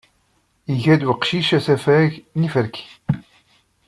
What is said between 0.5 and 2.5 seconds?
Iga-d uqcic asafag n